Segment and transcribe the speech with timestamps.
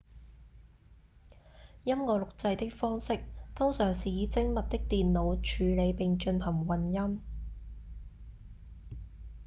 [1.83, 3.19] 音樂錄製的方式
[3.53, 7.21] 通常是以精密的電腦處理並進行混音